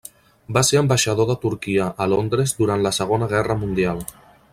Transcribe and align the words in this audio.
Va 0.55 0.61
ser 0.69 0.77
ambaixador 0.79 1.27
de 1.31 1.35
Turquia 1.43 1.89
a 2.05 2.07
Londres 2.13 2.55
durant 2.63 2.87
la 2.87 2.93
Segona 3.01 3.29
Guerra 3.35 3.59
Mundial. 3.65 4.03